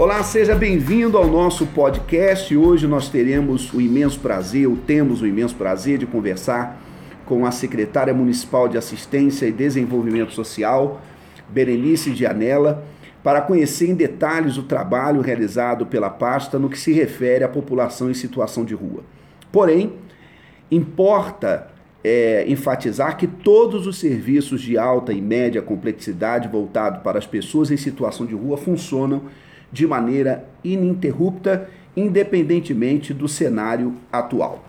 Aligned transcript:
Olá, 0.00 0.22
seja 0.22 0.54
bem-vindo 0.54 1.18
ao 1.18 1.26
nosso 1.26 1.66
podcast. 1.66 2.56
Hoje 2.56 2.86
nós 2.86 3.10
teremos 3.10 3.70
o 3.70 3.82
imenso 3.82 4.18
prazer, 4.18 4.66
ou 4.66 4.74
temos 4.74 5.20
o 5.20 5.26
imenso 5.26 5.54
prazer 5.54 5.98
de 5.98 6.06
conversar 6.06 6.80
com 7.26 7.44
a 7.44 7.50
secretária 7.50 8.14
municipal 8.14 8.66
de 8.66 8.78
Assistência 8.78 9.44
e 9.44 9.52
Desenvolvimento 9.52 10.32
Social, 10.32 11.02
Berenice 11.50 12.14
Gianella, 12.14 12.82
para 13.22 13.42
conhecer 13.42 13.90
em 13.90 13.94
detalhes 13.94 14.56
o 14.56 14.62
trabalho 14.62 15.20
realizado 15.20 15.84
pela 15.84 16.08
pasta 16.08 16.58
no 16.58 16.70
que 16.70 16.78
se 16.78 16.94
refere 16.94 17.44
à 17.44 17.48
população 17.50 18.10
em 18.10 18.14
situação 18.14 18.64
de 18.64 18.72
rua. 18.72 19.02
Porém, 19.52 19.92
importa 20.70 21.68
é, 22.02 22.46
enfatizar 22.48 23.18
que 23.18 23.26
todos 23.26 23.86
os 23.86 23.98
serviços 23.98 24.62
de 24.62 24.78
alta 24.78 25.12
e 25.12 25.20
média 25.20 25.60
complexidade 25.60 26.48
voltados 26.48 27.02
para 27.02 27.18
as 27.18 27.26
pessoas 27.26 27.70
em 27.70 27.76
situação 27.76 28.24
de 28.24 28.34
rua 28.34 28.56
funcionam 28.56 29.24
de 29.72 29.86
maneira 29.86 30.44
ininterrupta, 30.62 31.68
independentemente 31.96 33.12
do 33.12 33.28
cenário 33.28 33.94
atual. 34.12 34.64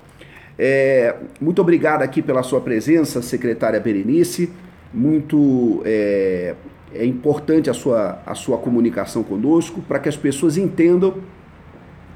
É, 0.58 1.16
muito 1.40 1.62
obrigado 1.62 2.04
aqui 2.04 2.22
pela 2.22 2.44
sua 2.44 2.62
presença, 2.62 3.22
secretária 3.22 3.80
Berenice. 3.80 4.52
Muito 4.94 5.82
é, 5.86 6.56
é 6.94 7.06
importante 7.06 7.70
a 7.70 7.74
sua, 7.74 8.22
a 8.26 8.36
sua 8.36 8.58
comunicação 8.58 9.24
conosco 9.24 9.82
para 9.82 10.00
que 10.00 10.10
as 10.10 10.18
pessoas 10.18 10.58
entendam 10.58 11.16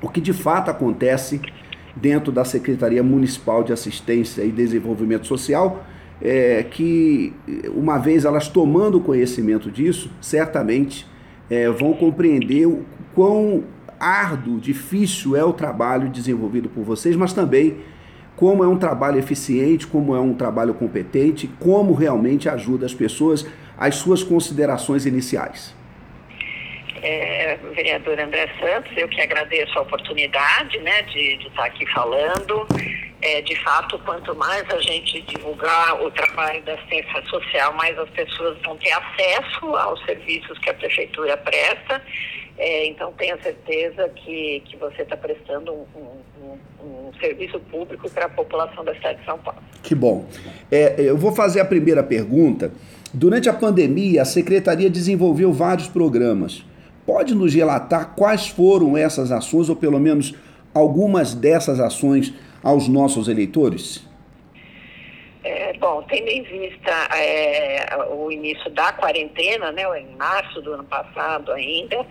o 0.02 0.10
que 0.10 0.22
de 0.22 0.34
fato 0.34 0.70
acontece 0.70 1.42
dentro 1.96 2.32
da 2.32 2.44
Secretaria 2.44 3.02
Municipal 3.02 3.64
de 3.64 3.72
Assistência 3.72 4.44
e 4.44 4.52
Desenvolvimento 4.52 5.26
Social, 5.26 5.84
é, 6.22 6.64
que 6.64 7.34
uma 7.74 7.98
vez 7.98 8.26
elas 8.26 8.48
tomando 8.48 9.00
conhecimento 9.00 9.72
disso, 9.72 10.12
certamente 10.22 11.08
é, 11.50 11.70
vão 11.70 11.94
compreender 11.94 12.66
o 12.66 12.86
quão 13.14 13.64
árduo, 14.00 14.60
difícil 14.60 15.36
é 15.36 15.44
o 15.44 15.54
trabalho 15.54 16.10
desenvolvido 16.10 16.70
por 16.70 16.84
vocês, 16.84 17.16
mas 17.16 17.34
também 17.34 17.78
como 18.36 18.64
é 18.64 18.68
um 18.68 18.78
trabalho 18.78 19.18
eficiente, 19.18 19.88
como 19.88 20.16
é 20.16 20.20
um 20.20 20.34
trabalho 20.34 20.74
competente, 20.74 21.50
como 21.60 21.94
realmente 21.94 22.50
ajuda 22.50 22.86
as 22.86 22.94
pessoas 22.94 23.48
às 23.78 23.96
suas 23.96 24.22
considerações 24.24 25.06
iniciais 25.06 25.74
é, 27.06 27.58
vereador 27.76 28.20
André 28.20 28.50
Santos, 28.60 28.92
eu 28.98 29.08
que 29.08 29.22
agradeço 29.22 29.78
a 29.78 29.84
oportunidade 29.84 30.80
né, 30.80 31.04
de, 31.04 31.38
de 31.38 31.48
estar 31.48 31.66
aqui 31.66 31.86
falando. 31.92 32.68
É, 33.26 33.42
de 33.42 33.56
fato, 33.64 33.98
quanto 34.06 34.36
mais 34.36 34.64
a 34.70 34.80
gente 34.82 35.20
divulgar 35.24 36.00
o 36.00 36.12
trabalho 36.12 36.62
da 36.64 36.76
assistência 36.76 37.24
social, 37.28 37.74
mais 37.74 37.98
as 37.98 38.08
pessoas 38.12 38.56
vão 38.64 38.78
ter 38.78 38.92
acesso 38.92 39.66
aos 39.76 40.00
serviços 40.06 40.60
que 40.60 40.70
a 40.70 40.76
prefeitura 40.76 41.36
presta. 41.36 42.04
É, 42.56 42.86
então, 42.86 43.12
tenha 43.14 43.36
certeza 43.42 44.08
que, 44.10 44.62
que 44.66 44.78
você 44.78 45.02
está 45.02 45.18
prestando 45.18 45.74
um, 45.74 45.88
um, 45.96 46.58
um, 46.84 47.08
um, 47.08 47.12
serviço 47.20 47.60
público 47.62 48.08
para 48.12 48.28
a 48.28 48.30
população 48.30 48.86
da 48.86 48.94
cidade 48.94 49.18
de 49.18 49.26
São 49.26 49.40
Paulo. 49.40 49.60
Que 49.82 49.96
bom. 49.96 50.28
É, 50.72 50.94
eu 51.00 51.18
vou 51.18 51.32
fazer 51.32 51.62
a 51.62 51.66
primeira 51.66 52.04
pergunta. 52.04 52.72
Durante 53.12 53.50
a 53.50 53.54
pandemia, 53.54 54.22
a 54.22 54.26
secretaria 54.26 54.90
desenvolveu 54.90 55.52
vários 55.52 55.88
programas. 55.88 56.64
Pode 57.08 57.34
nos 57.34 57.56
relatar 57.56 58.14
quais 58.16 58.50
foram 58.50 58.96
essas 58.96 59.32
ações, 59.32 59.68
ou 59.68 59.76
pelo 59.76 60.00
menos 60.00 60.36
algumas 60.76 61.34
dessas 61.34 61.80
ações, 61.80 62.32
aos 62.66 62.88
nossos 62.88 63.28
eleitores? 63.28 64.04
É, 65.44 65.74
bom, 65.74 66.02
tendo 66.10 66.28
em 66.28 66.42
vista 66.42 66.92
é, 67.16 67.86
o 68.10 68.32
início 68.32 68.68
da 68.72 68.92
quarentena, 68.94 69.72
né, 69.72 69.84
em 70.00 70.16
março 70.18 70.60
do 70.64 70.74
ano 70.74 70.84
passado 70.86 71.52
ainda, 71.52 72.04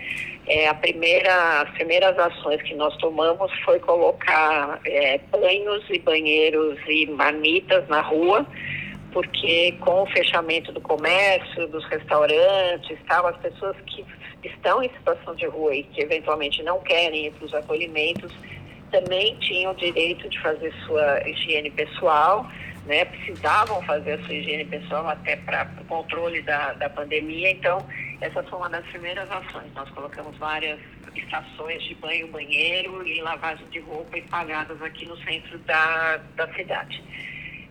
é, 0.47 0.69
a 0.69 0.75
primeira, 0.75 1.63
as 1.63 1.71
primeiras 1.71 2.17
ações 2.17 2.63
que 2.63 2.77
nós 2.77 2.97
tomamos 2.99 3.51
foi 3.65 3.81
colocar 3.81 4.79
é, 4.87 5.19
banhos 5.33 5.83
e 5.91 5.99
banheiros 5.99 6.79
e 6.87 7.07
marmitas 7.07 7.89
na 7.89 8.03
rua, 8.03 8.47
porque 9.13 9.73
com 9.81 10.05
o 10.05 10.07
fechamento 10.07 10.71
do 10.71 10.81
comércio, 10.81 11.67
dos 11.67 11.85
restaurantes, 11.87 12.97
tal, 13.09 13.27
as 13.27 13.37
pessoas 13.39 13.77
que 13.87 14.05
estão 14.45 14.81
em 14.81 14.91
situação 14.91 15.35
de 15.35 15.47
rua 15.47 15.75
e 15.75 15.83
que 15.83 16.03
eventualmente 16.03 16.63
não 16.63 16.79
querem 16.81 17.27
ir 17.27 17.33
para 17.33 17.47
os 17.47 17.55
acolhimentos 17.55 18.33
também 18.95 19.37
tinham 19.41 19.73
o 19.73 19.75
direito 19.75 20.29
de 20.29 20.41
fazer 20.41 20.73
sua 20.87 21.29
higiene 21.29 21.69
pessoal, 21.73 22.49
né? 22.87 23.05
precisavam 23.05 23.83
fazer 23.83 24.13
a 24.13 24.19
sua 24.23 24.35
higiene 24.35 24.65
pessoal 24.67 25.09
até 25.09 25.35
para 25.35 25.69
o 25.81 25.85
controle 25.87 26.41
da, 26.43 26.75
da 26.75 26.89
pandemia. 26.89 27.51
Então, 27.51 27.85
essa 28.21 28.41
foi 28.45 28.57
uma 28.57 28.69
das 28.69 28.87
primeiras 28.87 29.29
ações. 29.29 29.73
Nós 29.75 29.91
colocamos 29.91 30.37
várias 30.39 30.79
estações 31.17 31.83
de 31.83 31.97
banho, 31.97 32.29
banheiro 32.29 33.05
e 33.05 33.21
lavagem 33.21 33.67
de 33.67 33.81
roupa 33.81 34.17
espalhadas 34.17 34.81
aqui 34.81 35.07
no 35.07 35.17
centro 35.25 35.59
da, 35.61 36.21
da 36.37 36.47
cidade. 36.55 37.03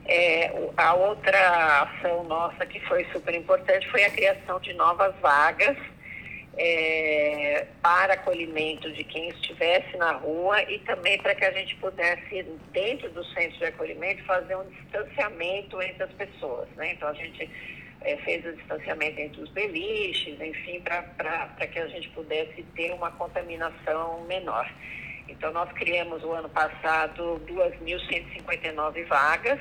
É, 0.06 0.52
a 0.76 0.94
outra 0.94 1.84
ação 1.84 2.26
nossa 2.26 2.66
que 2.66 2.82
foi 2.82 3.06
super 3.14 3.34
importante 3.34 3.90
foi 3.90 4.04
a 4.04 4.10
criação 4.10 4.60
de 4.60 4.74
novas 4.74 5.16
vagas 5.22 5.78
é, 6.58 7.66
para 7.82 8.14
acolhimento 8.14 8.92
de 8.92 9.04
quem 9.04 9.30
estivesse 9.30 9.98
na 9.98 10.12
rua 10.14 10.62
e 10.64 10.80
também 10.80 11.18
para 11.20 11.34
que 11.34 11.46
a 11.46 11.52
gente 11.52 11.76
pudesse, 11.78 12.44
dentro 12.72 13.10
do 13.12 13.24
centro 13.26 13.58
de 13.58 13.66
acolhimento, 13.66 14.24
fazer 14.24 14.56
um 14.56 14.66
distanciamento 14.70 15.82
entre 15.82 16.04
as 16.04 16.12
pessoas. 16.14 16.70
Né? 16.76 16.94
Então, 16.94 17.08
a 17.08 17.14
gente 17.14 17.50
é, 18.02 18.18
fez 18.18 18.46
o 18.46 18.54
distanciamento 18.54 19.20
entre 19.20 19.42
os 19.42 19.50
beliches, 19.50 20.40
enfim, 20.40 20.82
para 20.82 21.68
que 21.68 21.80
a 21.80 21.88
gente 21.88 22.10
pudesse 22.10 22.64
ter 22.76 22.92
uma 22.94 23.12
contaminação 23.12 24.24
menor. 24.26 24.72
Então, 25.28 25.52
nós 25.52 25.72
criamos 25.72 26.24
o 26.24 26.32
ano 26.32 26.50
passado 26.50 27.42
2.159 27.48 29.06
vagas 29.06 29.60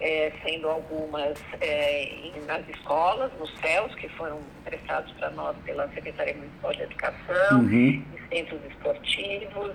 é, 0.00 0.32
sendo 0.44 0.68
algumas 0.68 1.38
é, 1.60 2.30
nas 2.46 2.68
escolas, 2.68 3.30
nos 3.38 3.50
céus, 3.60 3.94
que 3.94 4.08
foram 4.10 4.40
prestados 4.64 5.10
para 5.12 5.30
nós 5.30 5.56
pela 5.64 5.88
Secretaria 5.92 6.34
Municipal 6.34 6.72
de 6.74 6.82
Educação, 6.82 7.60
uhum. 7.60 8.04
centros 8.30 8.60
esportivos, 8.70 9.72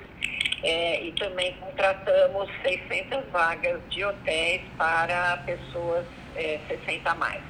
é, 0.63 1.03
e 1.03 1.11
também 1.13 1.53
contratamos 1.55 2.49
600 2.63 3.25
vagas 3.31 3.81
de 3.89 4.03
hotéis 4.05 4.61
para 4.77 5.37
pessoas 5.37 6.05
é, 6.35 6.59
60 6.67 7.09
a 7.09 7.15
mais, 7.15 7.41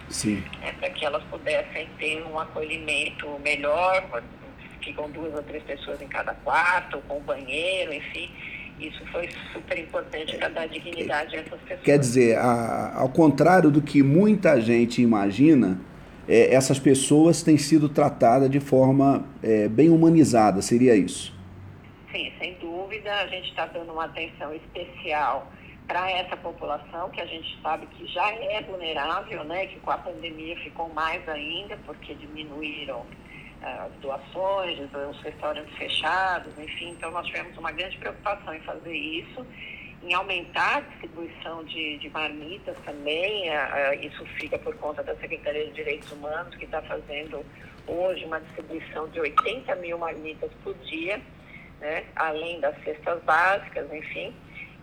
é, 0.63 0.71
para 0.71 0.89
que 0.91 1.05
elas 1.05 1.23
pudessem 1.25 1.87
ter 1.99 2.23
um 2.23 2.39
acolhimento 2.39 3.27
melhor, 3.43 4.03
que 4.81 4.93
com 4.93 5.09
duas 5.11 5.33
ou 5.33 5.43
três 5.43 5.63
pessoas 5.63 6.01
em 6.01 6.07
cada 6.07 6.33
quarto, 6.35 6.99
com 7.07 7.19
banheiro, 7.19 7.93
enfim, 7.93 8.31
isso 8.87 9.05
foi 9.11 9.29
super 9.53 9.77
importante 9.77 10.35
para 10.37 10.49
dar 10.49 10.67
dignidade 10.67 11.35
a 11.35 11.39
essas 11.39 11.59
pessoas. 11.61 11.81
Quer 11.83 11.99
dizer, 11.99 12.37
a, 12.37 12.93
ao 12.97 13.09
contrário 13.09 13.69
do 13.69 13.81
que 13.81 14.01
muita 14.01 14.59
gente 14.59 15.01
imagina, 15.01 15.79
é, 16.27 16.53
essas 16.53 16.79
pessoas 16.79 17.43
têm 17.43 17.57
sido 17.57 17.89
tratadas 17.89 18.49
de 18.49 18.59
forma 18.59 19.25
é, 19.43 19.67
bem 19.67 19.89
humanizada, 19.89 20.61
seria 20.61 20.95
isso? 20.95 21.33
Sim, 22.11 22.31
sem 22.39 22.55
dúvida. 22.55 23.13
A 23.13 23.27
gente 23.27 23.49
está 23.49 23.65
dando 23.67 23.91
uma 23.91 24.05
atenção 24.05 24.53
especial 24.53 25.51
para 25.87 26.09
essa 26.09 26.37
população 26.37 27.09
que 27.09 27.21
a 27.21 27.25
gente 27.25 27.57
sabe 27.61 27.85
que 27.87 28.05
já 28.07 28.29
é 28.29 28.61
vulnerável, 28.61 29.43
né? 29.43 29.65
Que 29.67 29.79
com 29.79 29.91
a 29.91 29.97
pandemia 29.97 30.55
ficou 30.57 30.89
mais 30.93 31.27
ainda, 31.27 31.77
porque 31.85 32.13
diminuíram 32.15 33.05
as 33.61 33.91
doações, 34.01 34.79
os 35.09 35.21
restaurantes 35.21 35.75
fechados, 35.77 36.57
enfim. 36.57 36.89
Então, 36.89 37.11
nós 37.11 37.25
tivemos 37.27 37.57
uma 37.57 37.71
grande 37.71 37.97
preocupação 37.97 38.53
em 38.53 38.59
fazer 38.61 38.93
isso, 38.93 39.45
em 40.03 40.13
aumentar 40.13 40.77
a 40.77 40.81
distribuição 40.81 41.63
de, 41.63 41.97
de 41.99 42.09
marmitas 42.09 42.75
também. 42.83 43.45
isso 44.01 44.25
fica 44.39 44.57
por 44.57 44.75
conta 44.77 45.03
da 45.03 45.15
Secretaria 45.17 45.65
de 45.65 45.73
Direitos 45.73 46.11
Humanos, 46.11 46.55
que 46.55 46.65
está 46.65 46.81
fazendo 46.81 47.45
hoje 47.87 48.25
uma 48.25 48.39
distribuição 48.39 49.07
de 49.09 49.19
80 49.19 49.75
mil 49.75 49.97
marmitas 49.97 50.51
por 50.63 50.73
dia, 50.79 51.21
né, 51.79 52.05
além 52.15 52.59
das 52.59 52.75
cestas 52.83 53.21
básicas, 53.23 53.91
enfim. 53.93 54.33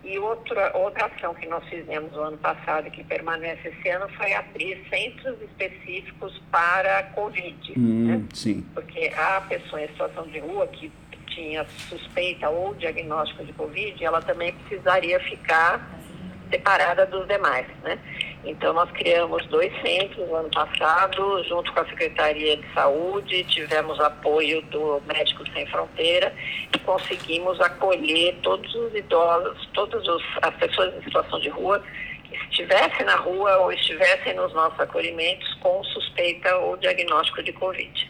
E 0.03 0.17
outra, 0.17 0.75
outra 0.77 1.07
ação 1.07 1.33
que 1.33 1.45
nós 1.47 1.63
fizemos 1.65 2.11
no 2.13 2.21
ano 2.21 2.37
passado 2.37 2.87
e 2.87 2.91
que 2.91 3.03
permanece 3.03 3.67
esse 3.67 3.89
ano 3.89 4.07
foi 4.09 4.33
abrir 4.33 4.81
centros 4.89 5.41
específicos 5.41 6.41
para 6.49 7.03
Covid. 7.15 7.73
Hum, 7.77 8.07
né? 8.07 8.23
Sim. 8.33 8.65
Porque 8.73 9.11
a 9.15 9.41
pessoa 9.41 9.81
em 9.81 9.87
situação 9.89 10.25
de 10.27 10.39
rua 10.39 10.67
que 10.67 10.91
tinha 11.27 11.65
suspeita 11.65 12.49
ou 12.49 12.73
diagnóstico 12.75 13.43
de 13.43 13.53
Covid, 13.53 14.03
ela 14.03 14.21
também 14.21 14.53
precisaria 14.53 15.19
ficar 15.19 15.99
separada 16.49 17.05
dos 17.05 17.27
demais, 17.27 17.67
né? 17.83 17.99
Então, 18.45 18.73
nós 18.73 18.89
criamos 18.91 19.45
dois 19.47 19.71
centros 19.81 20.27
no 20.27 20.35
ano 20.35 20.49
passado, 20.49 21.43
junto 21.43 21.73
com 21.73 21.79
a 21.81 21.85
Secretaria 21.85 22.55
de 22.55 22.73
Saúde, 22.73 23.43
tivemos 23.43 23.99
apoio 23.99 24.61
do 24.63 25.01
Médicos 25.07 25.49
Sem 25.53 25.65
Fronteira 25.67 26.33
e 26.73 26.79
conseguimos 26.79 27.59
acolher 27.59 28.35
todos 28.41 28.73
os 28.73 28.95
idosos, 28.95 29.67
todas 29.73 30.03
as 30.41 30.55
pessoas 30.55 30.95
em 30.95 31.03
situação 31.03 31.39
de 31.39 31.49
rua 31.49 31.83
que 32.23 32.35
estivessem 32.49 33.05
na 33.05 33.15
rua 33.15 33.57
ou 33.57 33.73
estivessem 33.73 34.33
nos 34.35 34.53
nossos 34.53 34.79
acolhimentos 34.79 35.53
com 35.55 35.83
suspeita 35.83 36.55
ou 36.57 36.77
diagnóstico 36.77 37.43
de 37.43 37.51
Covid. 37.51 38.09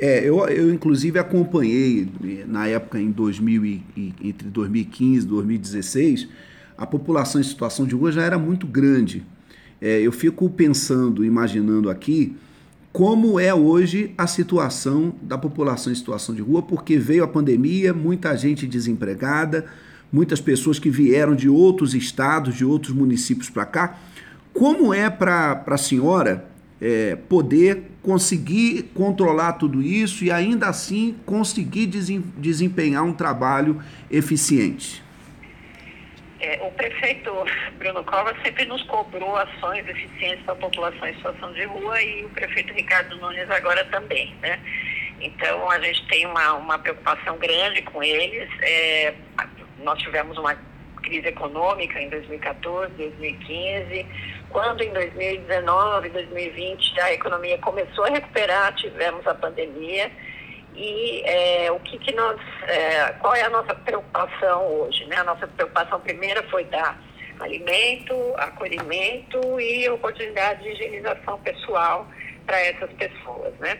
É, 0.00 0.20
eu, 0.20 0.46
eu 0.48 0.72
inclusive 0.72 1.18
acompanhei 1.18 2.08
na 2.46 2.66
época 2.66 2.98
em 2.98 3.10
2000 3.10 3.64
e, 3.64 4.14
entre 4.22 4.48
2015 4.48 5.26
e 5.26 5.28
2016, 5.28 6.28
a 6.76 6.86
população 6.86 7.40
em 7.40 7.44
situação 7.44 7.86
de 7.86 7.94
rua 7.94 8.10
já 8.10 8.22
era 8.22 8.38
muito 8.38 8.66
grande. 8.66 9.24
É, 9.80 10.00
eu 10.00 10.12
fico 10.12 10.48
pensando, 10.48 11.24
imaginando 11.24 11.90
aqui, 11.90 12.36
como 12.92 13.38
é 13.38 13.54
hoje 13.54 14.14
a 14.16 14.26
situação 14.26 15.14
da 15.20 15.36
população 15.36 15.92
em 15.92 15.96
situação 15.96 16.34
de 16.34 16.40
rua, 16.40 16.62
porque 16.62 16.96
veio 16.96 17.24
a 17.24 17.28
pandemia, 17.28 17.92
muita 17.92 18.34
gente 18.34 18.66
desempregada, 18.66 19.66
muitas 20.10 20.40
pessoas 20.40 20.78
que 20.78 20.88
vieram 20.88 21.34
de 21.34 21.46
outros 21.46 21.94
estados, 21.94 22.54
de 22.54 22.64
outros 22.64 22.94
municípios 22.94 23.50
para 23.50 23.66
cá. 23.66 23.98
Como 24.54 24.94
é 24.94 25.10
para 25.10 25.62
a 25.66 25.76
senhora 25.76 26.46
é, 26.80 27.16
poder 27.16 27.82
conseguir 28.02 28.90
controlar 28.94 29.54
tudo 29.54 29.82
isso 29.82 30.24
e 30.24 30.30
ainda 30.30 30.68
assim 30.68 31.16
conseguir 31.26 31.86
desempenhar 32.38 33.04
um 33.04 33.12
trabalho 33.12 33.78
eficiente? 34.10 35.04
É, 36.46 36.60
o 36.62 36.70
prefeito 36.70 37.32
Bruno 37.76 38.04
Covas 38.04 38.40
sempre 38.40 38.64
nos 38.66 38.80
cobrou 38.84 39.34
ações 39.34 39.84
eficientes 39.88 40.44
para 40.44 40.52
a 40.54 40.56
população 40.56 41.08
em 41.08 41.14
situação 41.14 41.52
de 41.52 41.64
rua 41.64 42.00
e 42.00 42.24
o 42.24 42.28
prefeito 42.28 42.72
Ricardo 42.72 43.16
Nunes 43.16 43.50
agora 43.50 43.84
também, 43.86 44.32
né? 44.40 44.60
Então 45.20 45.68
a 45.68 45.80
gente 45.80 46.06
tem 46.06 46.24
uma, 46.24 46.52
uma 46.54 46.78
preocupação 46.78 47.36
grande 47.38 47.82
com 47.82 48.00
eles. 48.00 48.48
É, 48.62 49.14
nós 49.80 50.00
tivemos 50.00 50.38
uma 50.38 50.56
crise 51.02 51.26
econômica 51.26 52.00
em 52.00 52.08
2014, 52.10 52.92
2015, 52.92 54.06
quando 54.48 54.82
em 54.82 54.92
2019, 54.92 56.10
2020 56.10 57.00
a 57.00 57.12
economia 57.12 57.58
começou 57.58 58.04
a 58.04 58.10
recuperar, 58.10 58.72
tivemos 58.76 59.26
a 59.26 59.34
pandemia 59.34 60.12
e 60.76 61.22
é, 61.24 61.72
o 61.72 61.80
que, 61.80 61.98
que 61.98 62.14
nós, 62.14 62.38
é, 62.68 63.12
qual 63.20 63.34
é 63.34 63.42
a 63.42 63.50
nossa 63.50 63.74
preocupação 63.74 64.66
hoje? 64.66 65.04
Né? 65.06 65.16
A 65.16 65.24
nossa 65.24 65.46
preocupação 65.46 66.00
primeira 66.00 66.42
foi 66.44 66.64
dar 66.64 67.00
alimento, 67.40 68.14
acolhimento 68.36 69.60
e 69.60 69.88
oportunidade 69.88 70.62
de 70.62 70.70
higienização 70.70 71.38
pessoal 71.40 72.06
para 72.44 72.60
essas 72.60 72.90
pessoas, 72.92 73.54
né? 73.58 73.78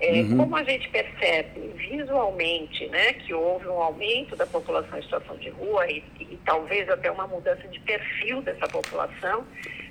É, 0.00 0.10
uhum. 0.22 0.38
Como 0.38 0.56
a 0.56 0.64
gente 0.64 0.88
percebe 0.88 1.72
visualmente 1.76 2.86
né, 2.88 3.12
que 3.12 3.32
houve 3.32 3.68
um 3.68 3.80
aumento 3.80 4.34
da 4.34 4.44
população 4.44 4.98
em 4.98 5.02
situação 5.02 5.36
de 5.36 5.50
rua 5.50 5.88
e, 5.88 6.02
e 6.18 6.38
talvez 6.44 6.88
até 6.88 7.10
uma 7.10 7.26
mudança 7.28 7.66
de 7.68 7.78
perfil 7.80 8.42
dessa 8.42 8.66
população, 8.66 9.46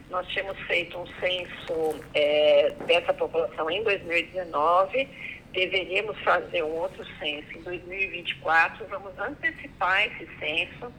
nós 0.10 0.28
tínhamos 0.28 0.60
feito 0.68 0.98
um 0.98 1.08
censo 1.20 2.00
é, 2.14 2.74
dessa 2.86 3.14
população 3.14 3.72
em 3.72 3.82
2019 3.82 5.10
deveríamos 5.54 6.18
fazer 6.20 6.64
um 6.64 6.72
outro 6.72 7.06
censo 7.20 7.58
em 7.58 7.62
2024. 7.62 8.86
Vamos 8.88 9.18
antecipar 9.18 10.06
esse 10.08 10.28
censo 10.40 10.92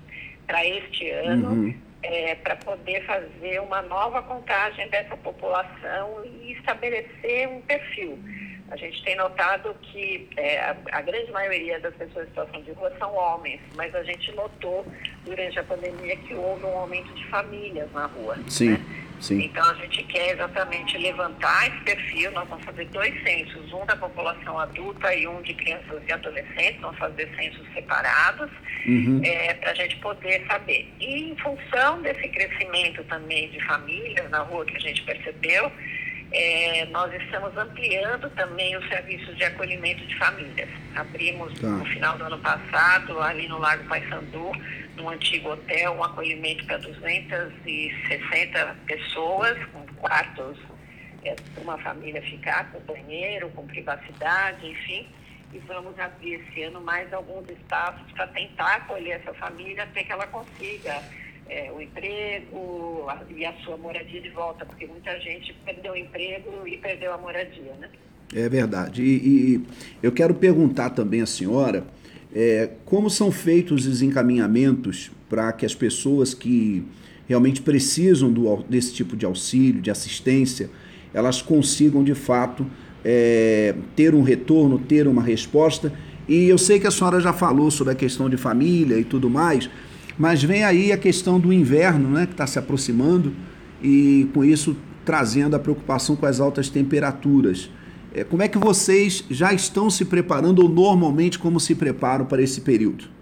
para 0.47 0.65
este 0.65 1.11
ano, 1.11 1.49
uhum. 1.49 1.75
é, 2.03 2.35
para 2.37 2.56
poder 2.56 3.05
fazer 3.05 3.61
uma 3.61 3.83
nova 3.83 4.23
contagem 4.23 4.89
dessa 4.89 5.17
população 5.17 6.25
e 6.25 6.53
estabelecer 6.53 7.49
um 7.49 7.61
perfil. 7.62 8.19
A 8.71 8.77
gente 8.77 9.03
tem 9.05 9.15
notado 9.17 9.75
que 9.83 10.29
é, 10.37 10.61
a, 10.61 10.77
a, 10.93 11.03
grande 11.03 11.31
maioria 11.31 11.79
das 11.81 11.95
pessoas 11.95 12.25
em 12.25 12.29
situação 12.29 12.62
de 12.62 12.73
rua 12.73 12.93
são 12.99 13.15
homens, 13.15 13.61
mas 13.77 13.95
a 13.95 14.03
gente 14.03 14.33
notou 14.33 14.87
durante 15.25 15.59
a 15.59 15.65
pandemia 15.65 16.17
que 16.17 16.35
houve 16.35 16.65
um 16.65 16.79
aumento 16.79 17.12
de 17.12 17.27
famílias 17.27 17.91
na 17.93 18.06
rua. 18.06 18.39
Sim. 18.49 18.71
Né? 18.71 19.04
Sim. 19.21 19.45
Então 19.45 19.65
a 19.65 19.75
gente 19.75 20.03
quer 20.05 20.33
exatamente 20.33 20.99
levantar 20.99 21.69
esse 21.69 21.81
perfil, 21.85 22.31
nós 22.33 22.49
vamos 22.49 22.65
fazer 22.65 22.85
dois 22.87 23.23
censos, 23.23 23.73
um 23.73 23.87
da 23.87 23.97
população 23.97 24.59
adulta 24.59 25.15
e 25.15 25.27
um 25.27 25.41
de 25.43 25.55
crianças 25.55 26.03
e 26.07 26.13
adolescentes, 26.13 26.81
vamos 26.81 26.99
fazer 26.99 27.29
censos 27.37 27.67
separados, 27.73 28.51
uhum. 28.87 29.21
é, 29.25 29.55
para 29.55 29.71
a 29.71 29.75
gente 29.75 29.97
poder 29.97 30.45
saber. 30.47 30.93
E 31.01 31.31
em 31.31 31.37
função 31.37 32.03
desse 32.03 32.29
crescimento 32.29 33.03
também 33.05 33.49
de 33.51 33.61
famílias 33.65 34.29
na 34.31 34.41
rua 34.41 34.65
que 34.67 34.77
a 34.77 34.81
gente 34.81 35.03
percebeu, 35.03 35.73
é, 36.35 36.85
nós 36.87 37.13
estamos 37.15 37.57
ampliando 37.57 38.29
também 38.31 38.77
os 38.77 38.87
serviços 38.89 39.37
de 39.37 39.45
acolhimento 39.45 40.05
de 40.05 40.17
famílias. 40.17 40.69
Abrimos 40.97 41.59
tá. 41.61 41.69
no 41.69 41.85
final 41.87 42.19
do 42.19 42.25
ano 42.25 42.39
passado, 42.39 43.21
ali 43.23 43.47
no 43.47 43.59
Lago 43.59 43.85
Paissandu, 43.85 44.51
num 44.96 45.08
antigo 45.08 45.50
hotel, 45.50 45.93
um 45.94 46.05
acolhimento 46.05 46.64
para 46.67 46.79
260 46.79 48.76
pessoas, 48.87 49.58
com 49.67 49.85
quartos 49.96 50.58
é, 51.25 51.35
uma 51.56 51.79
família 51.79 52.23
ficar, 52.23 52.70
com 52.70 52.81
banheiro, 52.81 53.49
com 53.50 53.67
privacidade, 53.67 54.67
enfim. 54.67 55.06
E 55.52 55.58
vamos 55.61 55.99
abrir 55.99 56.35
esse 56.35 56.62
ano 56.64 56.81
mais 56.81 57.12
alguns 57.12 57.49
espaços 57.49 58.11
para 58.12 58.26
tentar 58.29 58.76
acolher 58.76 59.20
essa 59.20 59.32
família 59.35 59.85
até 59.85 60.02
que 60.02 60.12
ela 60.12 60.26
consiga 60.26 61.02
é, 61.49 61.70
o 61.73 61.81
emprego 61.81 63.06
a, 63.08 63.23
e 63.31 63.44
a 63.44 63.52
sua 63.64 63.76
moradia 63.76 64.20
de 64.20 64.31
volta, 64.31 64.67
porque 64.67 64.87
muita 64.87 65.19
gente 65.20 65.52
perdeu 65.64 65.93
o 65.93 65.96
emprego 65.96 66.67
e 66.67 66.76
perdeu 66.79 67.12
a 67.12 67.19
moradia, 67.19 67.73
né? 67.75 67.88
É 68.35 68.49
verdade. 68.49 69.02
E, 69.02 69.56
e 69.56 69.67
eu 70.02 70.11
quero 70.11 70.35
perguntar 70.35 70.91
também 70.91 71.23
à 71.23 71.26
senhora 71.26 71.85
é, 72.35 72.71
como 72.85 73.09
são 73.09 73.31
feitos 73.31 73.87
os 73.87 74.03
encaminhamentos 74.03 75.11
para 75.31 75.53
que 75.53 75.65
as 75.65 75.75
pessoas 75.75 76.35
que 76.35 76.85
realmente 77.29 77.63
precisam 77.63 78.33
do, 78.33 78.63
desse 78.69 78.93
tipo 78.93 79.17
de 79.17 79.25
auxílio, 79.25 79.81
de 79.81 79.91
assistência, 79.91 80.69
elas 81.13 81.41
consigam 81.41 82.03
de 82.03 82.15
fato 82.15 82.67
é, 83.05 83.75
ter 83.95 84.15
um 84.15 84.23
retorno, 84.23 84.79
ter 84.79 85.07
uma 85.07 85.23
resposta. 85.23 85.93
E 86.29 86.49
eu 86.49 86.59
sei 86.59 86.81
que 86.81 86.87
a 86.87 86.91
senhora 86.91 87.21
já 87.21 87.33
falou 87.33 87.71
sobre 87.71 87.93
a 87.93 87.97
questão 87.97 88.29
de 88.29 88.37
família 88.37 88.99
e 88.99 89.05
tudo 89.05 89.31
mais, 89.31 89.71
mas 90.19 90.43
vem 90.43 90.65
aí 90.65 90.91
a 90.91 90.99
questão 90.99 91.39
do 91.39 91.53
inverno, 91.53 92.09
né, 92.09 92.27
que 92.27 92.33
está 92.33 92.47
se 92.47 92.59
aproximando 92.59 93.33
e 93.83 94.29
com 94.35 94.45
isso 94.45 94.77
trazendo 95.05 95.55
a 95.55 95.59
preocupação 95.59 96.17
com 96.17 96.27
as 96.27 96.41
altas 96.41 96.69
temperaturas. 96.69 97.71
É, 98.15 98.23
como 98.23 98.43
é 98.43 98.49
que 98.49 98.57
vocês 98.57 99.25
já 99.29 99.53
estão 99.53 99.91
se 99.91 100.05
preparando 100.05 100.63
ou 100.63 100.69
normalmente 100.69 101.37
como 101.37 101.59
se 101.59 101.75
preparam 101.75 102.25
para 102.25 102.41
esse 102.41 102.61
período? 102.61 103.13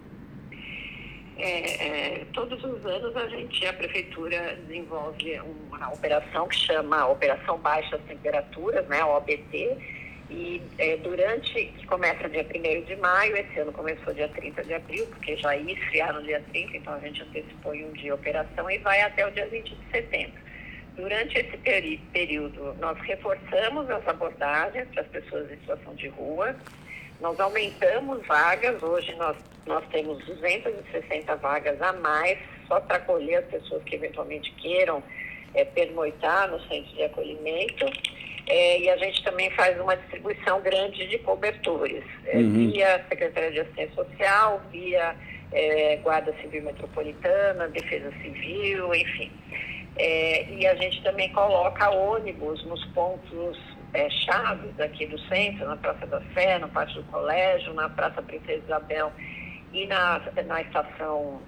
É, 1.35 2.19
é, 2.19 2.25
todos 2.31 2.63
os 2.63 2.85
anos 2.85 3.17
a 3.17 3.27
gente, 3.27 3.65
a 3.65 3.73
prefeitura 3.73 4.57
desenvolve 4.67 5.41
uma 5.67 5.91
operação 5.91 6.47
que 6.47 6.55
chama 6.55 7.07
Operação 7.07 7.57
Baixas 7.57 7.99
Temperaturas, 8.07 8.87
né, 8.87 9.03
OBT, 9.03 9.77
e 10.29 10.61
é, 10.77 10.97
durante, 10.97 11.53
que 11.53 11.85
começa 11.87 12.29
dia 12.29 12.45
1 12.45 12.85
de 12.85 12.95
maio, 12.95 13.35
esse 13.35 13.59
ano 13.59 13.71
começou 13.71 14.13
dia 14.13 14.29
30 14.29 14.63
de 14.63 14.73
abril, 14.75 15.05
porque 15.07 15.35
já 15.37 15.55
ia 15.55 15.73
esfriar 15.73 16.13
no 16.13 16.23
dia 16.23 16.41
30, 16.51 16.77
então 16.77 16.93
a 16.93 16.99
gente 16.99 17.21
antecipou 17.23 17.73
um 17.73 17.91
dia 17.93 18.11
a 18.11 18.15
operação 18.15 18.69
e 18.69 18.77
vai 18.77 19.01
até 19.01 19.27
o 19.27 19.31
dia 19.31 19.47
20 19.47 19.75
de 19.75 19.91
setembro. 19.91 20.52
Durante 20.95 21.37
esse 21.39 21.57
peri 21.57 21.97
período, 22.11 22.75
nós 22.79 22.97
reforçamos 22.99 23.89
as 23.89 24.07
abordagens 24.07 24.87
para 24.89 25.01
as 25.01 25.07
pessoas 25.07 25.51
em 25.51 25.57
situação 25.57 25.95
de 25.95 26.07
rua, 26.09 26.55
nós 27.19 27.39
aumentamos 27.39 28.25
vagas, 28.27 28.83
hoje 28.83 29.15
nós, 29.15 29.37
nós 29.65 29.83
temos 29.91 30.23
260 30.25 31.35
vagas 31.37 31.81
a 31.81 31.93
mais, 31.93 32.37
só 32.67 32.79
para 32.81 32.97
acolher 32.97 33.37
as 33.37 33.45
pessoas 33.45 33.81
que 33.83 33.95
eventualmente 33.95 34.51
queiram 34.55 35.01
é, 35.53 35.63
pernoitar 35.63 36.51
no 36.51 36.59
centro 36.67 36.93
de 36.93 37.03
acolhimento. 37.03 37.85
É, 38.45 38.81
e 38.81 38.89
a 38.89 38.97
gente 38.97 39.23
também 39.23 39.49
faz 39.51 39.79
uma 39.79 39.95
distribuição 39.95 40.59
grande 40.61 41.07
de 41.07 41.17
cobertores, 41.19 42.03
é, 42.25 42.37
uhum. 42.37 42.71
via 42.71 43.05
Secretaria 43.07 43.51
de 43.51 43.59
Assistência 43.61 43.95
Social, 43.95 44.61
via 44.69 45.15
é, 45.53 45.95
Guarda 46.03 46.35
Civil 46.41 46.63
Metropolitana, 46.63 47.69
Defesa 47.69 48.11
Civil, 48.21 48.93
enfim. 48.93 49.31
É, 49.95 50.49
e 50.49 50.65
a 50.65 50.75
gente 50.75 51.03
também 51.03 51.31
coloca 51.33 51.89
ônibus 51.91 52.63
nos 52.65 52.83
pontos 52.87 53.59
é, 53.93 54.09
chaves 54.09 54.79
aqui 54.79 55.05
do 55.05 55.19
centro, 55.27 55.67
na 55.67 55.75
Praça 55.75 56.07
da 56.07 56.19
Fé, 56.33 56.57
no 56.57 56.67
Pátio 56.69 57.03
do 57.03 57.11
Colégio, 57.11 57.73
na 57.73 57.89
Praça 57.89 58.21
Princesa 58.21 58.63
Isabel 58.65 59.11
e 59.71 59.85
na, 59.85 60.19
na 60.47 60.61
estação 60.61 61.41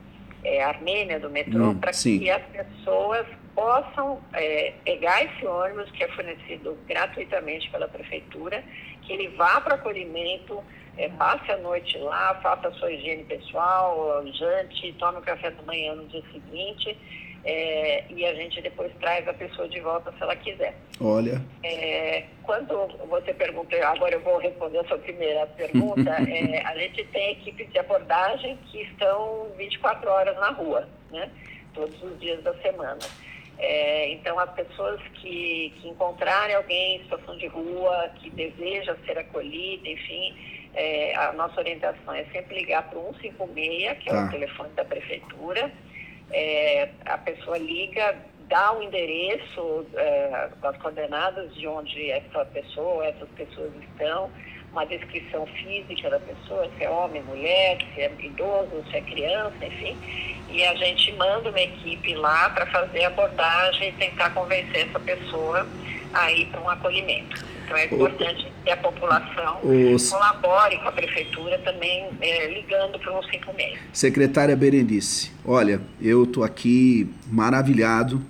é, 0.44 0.64
Armênia 0.64 1.20
do 1.20 1.30
metrô, 1.30 1.70
hum, 1.70 1.80
para 1.80 1.92
que 1.92 2.30
as 2.30 2.44
pessoas 2.44 3.25
possam 3.56 4.22
é, 4.34 4.74
pegar 4.84 5.24
esse 5.24 5.46
ônibus 5.46 5.90
que 5.92 6.04
é 6.04 6.08
fornecido 6.10 6.78
gratuitamente 6.88 7.70
pela 7.72 7.88
prefeitura, 7.88 8.64
que 9.02 9.14
ele 9.14 9.30
vá 9.30 9.60
para 9.62 9.75
acolhimento, 9.75 10.62
é, 10.98 11.10
passe 11.10 11.52
a 11.52 11.58
noite 11.58 11.98
lá, 11.98 12.36
faça 12.44 12.68
a 12.68 12.72
sua 12.74 12.92
higiene 12.92 13.24
pessoal, 13.24 14.24
jante, 14.34 14.94
tome 15.00 15.18
o 15.18 15.22
café 15.22 15.50
da 15.50 15.64
manhã 15.64 15.96
no 15.96 16.06
dia 16.08 16.24
seguinte 16.32 16.96
é, 17.46 18.04
e 18.10 18.25
a 18.25 18.34
gente 18.34 18.60
depois 18.62 18.92
traz 19.00 19.28
a 19.28 19.34
pessoa 19.34 19.70
de 19.70 19.80
volta 19.80 20.12
se 20.12 20.24
ela 20.24 20.36
quiser. 20.36 20.74
Olha. 21.00 21.40
É, 21.64 22.24
quando 22.42 22.88
você 23.08 23.34
pergunta, 23.34 23.75
agora 23.88 24.16
eu 24.16 24.22
vou 24.22 24.40
responder 24.40 24.80
a 24.80 24.84
sua 24.86 24.98
primeira 24.98 25.46
pergunta, 25.48 26.10
é, 26.28 26.62
a 26.66 26.75
gente 26.78 27.04
tem 27.06 27.34
equipes 27.34 27.72
de 27.72 27.78
abordagem 27.78 28.58
que 28.72 28.82
estão 28.82 29.48
24 29.58 30.10
horas 30.10 30.36
na 30.38 30.50
rua, 30.50 30.90
né? 31.12 31.30
todos 31.75 32.02
os 32.02 32.20
dias 32.20 32.42
da 32.44 32.54
semana. 32.56 33.00
É, 33.58 34.10
então, 34.12 34.38
as 34.40 34.52
pessoas 34.52 35.00
que, 35.14 35.72
que 35.78 35.88
encontrarem 35.88 36.56
alguém 36.56 36.98
em 36.98 37.04
situação 37.04 37.38
de 37.38 37.48
rua, 37.48 38.10
que 38.16 38.30
deseja 38.32 38.96
ser 39.06 39.18
acolhida, 39.18 39.88
enfim, 39.88 40.36
é, 40.74 41.16
a 41.16 41.32
nossa 41.34 41.60
orientação 41.60 42.14
é 42.14 42.25
sempre 42.25 42.56
ligar 42.56 42.90
para 42.90 43.00
o 43.00 43.14
156, 43.22 44.00
que 44.00 44.10
tá. 44.10 44.16
é 44.16 44.20
o 44.20 44.25
tá. 44.25 44.32
telefone 44.32 44.70
da 44.74 44.84
prefeitura. 44.84 45.72
É, 46.32 46.89
a 47.05 47.17
pessoa 47.17 47.58
liga, 47.58 48.15
dá 48.50 48.74
o 48.74 48.84
endereço, 48.84 49.86
é, 49.96 50.50
as 50.62 50.77
coordenadas 50.77 51.53
de 51.55 51.67
onde 51.67 52.12
essa 52.12 52.46
pessoa, 52.46 53.05
essas 53.05 53.29
pessoas 53.29 53.72
estão, 53.82 54.29
uma 54.72 54.86
descrição 54.86 55.46
física 55.46 56.10
da 56.10 56.20
pessoa, 56.20 56.70
se 56.77 56.84
é 56.84 56.89
homem, 56.89 57.24
mulher, 57.24 57.77
se 57.94 58.01
é 58.01 58.12
idoso, 58.20 58.84
se 58.91 58.98
é 58.98 59.01
criança, 59.01 59.65
enfim. 59.65 59.98
E 60.50 60.63
a 60.65 60.75
gente 60.75 61.13
manda 61.13 61.50
uma 61.50 61.62
equipe 61.62 62.13
lá 62.15 62.50
para 62.50 62.65
fazer 62.67 63.05
a 63.05 63.08
abordagem 63.08 63.89
e 63.89 63.91
tentar 63.94 64.32
convencer 64.32 64.88
essa 64.88 65.00
pessoa 65.00 65.65
a 66.13 66.32
ir 66.32 66.46
para 66.48 66.62
um 66.62 66.70
acolhimento. 66.70 67.55
Então 67.65 67.75
é 67.75 67.86
importante 67.86 68.51
que 68.63 68.69
a 68.69 68.77
população 68.77 69.60
Os... 69.63 70.10
colabore 70.10 70.77
com 70.77 70.88
a 70.88 70.91
prefeitura 70.91 71.57
também 71.60 72.10
é, 72.22 72.53
ligando 72.53 73.00
para 73.00 73.17
o 73.17 73.24
156. 73.24 73.79
Secretária 73.91 74.55
Berenice, 74.55 75.31
olha, 75.43 75.81
eu 76.00 76.24
estou 76.24 76.43
aqui 76.43 77.10
maravilhado 77.27 78.22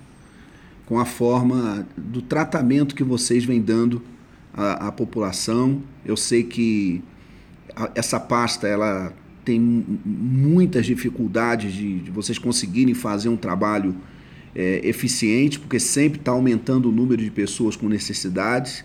com 0.86 0.98
a 0.98 1.04
forma 1.04 1.86
do 1.96 2.22
tratamento 2.22 2.94
que 2.94 3.04
vocês 3.04 3.44
vêm 3.44 3.60
dando 3.60 4.02
à, 4.54 4.88
à 4.88 4.92
população. 4.92 5.82
Eu 6.04 6.16
sei 6.16 6.42
que 6.42 7.02
a, 7.74 7.90
essa 7.94 8.18
pasta 8.18 8.66
ela 8.66 9.12
tem 9.44 9.60
muitas 9.60 10.86
dificuldades 10.86 11.72
de, 11.72 12.00
de 12.00 12.10
vocês 12.10 12.38
conseguirem 12.38 12.94
fazer 12.94 13.28
um 13.28 13.36
trabalho 13.36 13.94
é, 14.54 14.80
eficiente, 14.82 15.60
porque 15.60 15.78
sempre 15.78 16.18
está 16.18 16.32
aumentando 16.32 16.88
o 16.88 16.92
número 16.92 17.22
de 17.22 17.30
pessoas 17.30 17.76
com 17.76 17.88
necessidades 17.88 18.82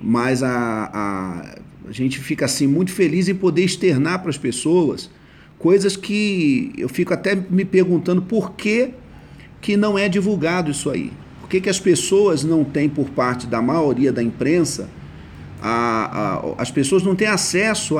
mas 0.00 0.42
a, 0.42 0.90
a, 0.92 1.88
a 1.88 1.92
gente 1.92 2.18
fica 2.18 2.44
assim 2.44 2.66
muito 2.66 2.92
feliz 2.92 3.28
em 3.28 3.34
poder 3.34 3.64
externar 3.64 4.20
para 4.20 4.30
as 4.30 4.38
pessoas 4.38 5.10
coisas 5.58 5.96
que 5.96 6.72
eu 6.76 6.88
fico 6.88 7.14
até 7.14 7.34
me 7.34 7.64
perguntando 7.64 8.22
por 8.22 8.52
que, 8.52 8.90
que 9.60 9.76
não 9.76 9.98
é 9.98 10.08
divulgado 10.08 10.70
isso 10.70 10.90
aí. 10.90 11.10
Por 11.40 11.48
que, 11.48 11.60
que 11.60 11.70
as 11.70 11.80
pessoas 11.80 12.44
não 12.44 12.64
têm, 12.64 12.88
por 12.88 13.10
parte 13.10 13.46
da 13.46 13.62
maioria 13.62 14.12
da 14.12 14.22
imprensa, 14.22 14.88
a, 15.62 16.50
a, 16.58 16.62
as 16.62 16.70
pessoas 16.70 17.02
não 17.02 17.14
têm 17.14 17.28
acesso 17.28 17.96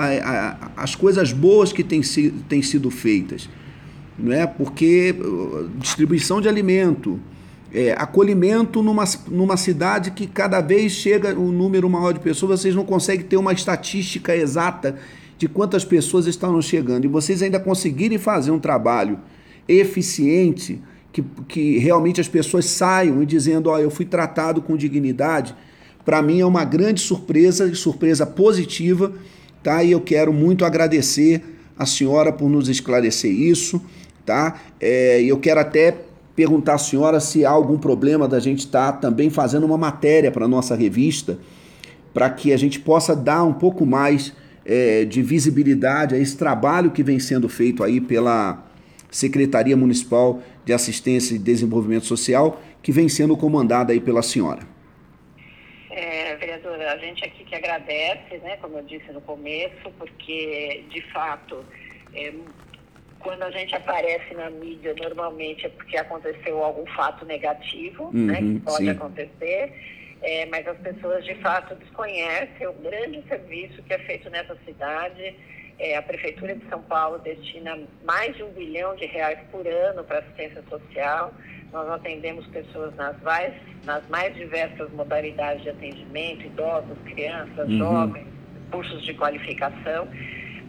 às 0.77 0.95
coisas 0.95 1.33
boas 1.33 1.73
que 1.73 1.83
têm, 1.83 2.01
têm 2.49 2.63
sido 2.63 2.91
feitas. 2.91 3.49
Não 4.19 4.33
é? 4.33 4.47
Porque 4.47 5.15
uh, 5.19 5.69
distribuição 5.79 6.41
de 6.41 6.49
alimento, 6.49 7.21
é, 7.73 7.93
acolhimento 7.93 8.83
numa, 8.83 9.05
numa 9.29 9.57
cidade 9.57 10.11
que 10.11 10.27
cada 10.27 10.61
vez 10.61 10.93
chega 10.93 11.39
um 11.39 11.51
número 11.51 11.89
maior 11.89 12.13
de 12.13 12.21
pessoas, 12.21 12.61
vocês 12.61 12.75
não 12.75 12.85
conseguem 12.85 13.27
ter 13.27 13.37
uma 13.37 13.53
estatística 13.53 14.35
exata 14.35 14.97
de 15.39 15.49
quantas 15.49 15.85
pessoas 15.85 16.27
estão 16.27 16.61
chegando. 16.63 17.05
E 17.05 17.09
vocês 17.09 17.43
ainda 17.43 17.61
conseguirem 17.61 18.19
fazer 18.19 18.51
um 18.51 18.59
trabalho 18.59 19.19
eficiente, 19.69 20.81
que, 21.13 21.25
que 21.49 21.79
realmente 21.79 22.21
as 22.21 22.29
pessoas 22.29 22.67
saiam 22.67 23.23
e 23.23 23.27
dizendo, 23.27 23.69
ó, 23.69 23.75
oh, 23.75 23.79
eu 23.79 23.91
fui 23.91 24.05
tratado 24.05 24.63
com 24.63 24.77
dignidade, 24.77 25.55
para 26.05 26.23
mim 26.23 26.41
é 26.41 26.47
uma 26.47 26.65
grande 26.65 27.01
surpresa, 27.01 27.75
surpresa 27.75 28.25
positiva, 28.25 29.13
tá? 29.63 29.83
E 29.83 29.91
eu 29.91 30.01
quero 30.01 30.33
muito 30.33 30.65
agradecer 30.65 31.43
a 31.77 31.85
senhora 31.85 32.33
por 32.33 32.49
nos 32.49 32.69
esclarecer 32.69 33.31
isso, 33.31 33.83
tá? 34.25 34.61
É, 34.81 35.21
eu 35.23 35.37
quero 35.39 35.61
até 35.61 36.06
perguntar 36.37 36.75
à 36.75 36.79
senhora 36.79 37.19
se 37.19 37.47
há 37.47 37.51
algum 37.51 37.79
problema 37.79 38.29
da 38.29 38.39
gente 38.39 38.61
estar 38.61 38.93
tá 38.93 38.99
também 38.99 39.31
fazendo 39.31 39.65
uma 39.65 39.79
matéria 39.79 40.31
para 40.31 40.45
a 40.45 40.49
nossa 40.49 40.77
revista, 40.77 41.39
para 42.13 42.29
que 42.29 42.53
a 42.53 42.57
gente 42.59 42.79
possa 42.79 43.17
dar 43.17 43.43
um 43.43 43.55
pouco 43.55 43.87
mais 43.87 44.37
é, 44.65 45.05
de 45.07 45.23
visibilidade 45.23 46.15
a 46.15 46.19
esse 46.19 46.37
trabalho 46.37 46.91
que 46.91 47.03
vem 47.03 47.19
sendo 47.19 47.49
feito 47.49 47.83
aí 47.83 48.01
pela 48.01 48.63
Secretaria 49.11 49.77
Municipal 49.77 50.43
de 50.65 50.73
Assistência 50.73 51.35
e 51.35 51.39
Desenvolvimento 51.39 52.05
Social, 52.05 52.61
que 52.83 52.93
vem 52.93 53.09
sendo 53.09 53.37
comandada 53.37 53.93
aí 53.93 54.01
pela 54.01 54.23
senhora. 54.23 54.61
É, 55.91 56.37
vereadora, 56.37 56.93
a 56.93 56.99
gente 56.99 57.25
aqui 57.25 57.45
que 57.45 57.55
agradece, 57.55 58.37
né, 58.43 58.59
como 58.61 58.77
eu 58.77 58.85
disse 58.85 59.11
no 59.13 59.21
começo, 59.23 59.91
porque 59.99 60.85
de 60.91 61.01
fato 61.13 61.65
é, 62.13 62.35
quando 63.27 63.43
a 63.43 63.51
gente 63.51 63.75
aparece 63.75 64.33
na 64.35 64.49
mídia, 64.51 64.95
normalmente 64.95 65.67
é 65.67 65.69
porque 65.69 65.97
aconteceu 65.97 66.63
algum 66.63 66.87
fato 66.93 67.27
negativo, 67.27 68.05
uhum, 68.05 68.27
né, 68.27 68.37
que 68.37 68.61
pode 68.61 68.85
sim. 68.85 68.89
acontecer, 68.89 69.73
é, 70.23 70.47
mas 70.47 70.67
as 70.69 70.79
pessoas 70.79 71.25
de 71.25 71.35
fato 71.37 71.75
desconhecem 71.75 72.69
o 72.69 72.73
grande 72.75 73.21
serviço 73.29 73.83
que 73.83 73.93
é 73.93 73.99
feito 73.99 74.31
nessa 74.31 74.57
cidade. 74.65 75.35
É, 75.77 75.97
a 75.97 76.03
Prefeitura 76.03 76.55
de 76.55 76.65
São 76.69 76.81
Paulo 76.83 77.19
destina 77.19 77.77
mais 78.05 78.35
de 78.37 78.45
um 78.45 78.51
bilhão 78.51 78.95
de 78.95 79.07
reais 79.07 79.41
por 79.51 79.67
ano 79.67 80.05
para 80.05 80.21
assistência 80.21 80.63
social. 80.71 81.35
Nós 81.73 81.89
atendemos 81.91 82.47
pessoas 82.47 82.95
nas 82.95 83.21
mais, 83.23 83.53
nas 83.85 84.09
mais 84.09 84.37
diversas 84.37 84.89
modalidades 84.93 85.65
de 85.65 85.71
atendimento, 85.71 86.47
idosos, 86.47 86.97
crianças, 87.07 87.69
uhum. 87.69 87.79
jovens, 87.79 88.27
cursos 88.71 89.05
de 89.05 89.15
qualificação 89.15 90.09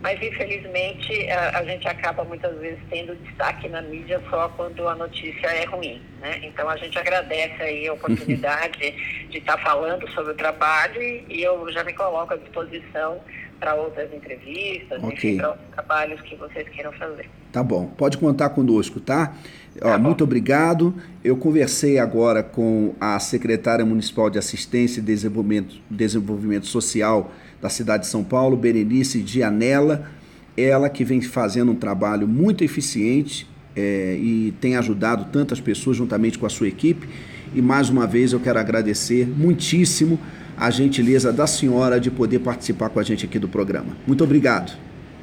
mas 0.01 0.21
infelizmente 0.21 1.29
a, 1.29 1.59
a, 1.59 1.63
gente 1.63 1.87
acaba 1.87 2.23
muitas 2.23 2.55
vezes 2.59 2.79
tendo 2.89 3.15
destaque 3.15 3.67
na 3.67 3.81
mídia 3.81 4.21
só 4.29 4.47
quando 4.49 4.87
a 4.87 4.95
notícia 4.95 5.47
é 5.47 5.65
ruim, 5.65 6.01
né? 6.21 6.39
Então 6.43 6.69
a 6.69 6.77
gente 6.77 6.97
agradece 6.97 7.61
aí 7.61 7.87
a 7.87 7.93
oportunidade 7.93 8.93
de 9.29 9.37
estar 9.37 9.57
tá 9.57 9.63
falando 9.63 10.07
sobre 10.11 10.33
o 10.33 10.35
trabalho 10.35 11.01
e, 11.01 11.41
eu 11.41 11.71
já 11.71 11.83
me 11.83 11.93
coloco 11.93 12.33
à 12.33 12.37
disposição 12.37 13.19
para 13.59 13.73
outras 13.73 14.13
entrevistas, 14.13 15.03
okay. 15.03 15.37
para 15.37 15.49
outros 15.49 15.67
trabalhos 15.73 16.21
que 16.21 16.35
vocês 16.35 16.69
queiram 16.69 16.91
fazer. 16.91 17.27
Tá 17.51 17.63
bom, 17.63 17.87
pode 17.87 18.19
contar 18.19 18.49
conosco, 18.49 18.99
tá? 18.99 19.33
tá 19.79 19.95
Ó, 19.95 19.97
muito 19.97 20.23
obrigado. 20.23 20.93
Eu 21.23 21.37
conversei 21.37 21.97
agora 21.97 22.43
com 22.43 22.93
a 22.99 23.17
secretária 23.19 23.83
municipal 23.83 24.29
de 24.29 24.37
Assistência 24.37 24.99
e 24.99 25.03
Desenvolvimento, 25.03 25.81
Desenvolvimento 25.89 26.67
Social 26.67 27.31
da 27.61 27.69
cidade 27.69 28.03
de 28.03 28.09
São 28.09 28.23
Paulo, 28.23 28.55
Berenice 28.55 29.21
Dianella, 29.21 30.09
ela 30.55 30.89
que 30.89 31.03
vem 31.03 31.21
fazendo 31.21 31.71
um 31.71 31.75
trabalho 31.75 32.27
muito 32.27 32.63
eficiente 32.63 33.47
é, 33.75 34.17
e 34.19 34.53
tem 34.59 34.75
ajudado 34.75 35.25
tantas 35.31 35.59
pessoas 35.59 35.97
juntamente 35.97 36.39
com 36.39 36.45
a 36.45 36.49
sua 36.49 36.67
equipe. 36.67 37.07
E 37.53 37.61
mais 37.61 37.89
uma 37.89 38.07
vez 38.07 38.33
eu 38.33 38.39
quero 38.39 38.59
agradecer 38.59 39.27
muitíssimo 39.27 40.19
a 40.57 40.71
gentileza 40.71 41.31
da 41.31 41.45
senhora 41.45 41.99
de 41.99 42.09
poder 42.09 42.39
participar 42.39 42.89
com 42.89 42.99
a 42.99 43.03
gente 43.03 43.25
aqui 43.25 43.37
do 43.37 43.47
programa. 43.47 43.95
Muito 44.07 44.23
obrigado. 44.23 44.75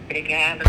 Obrigada, 0.06 0.62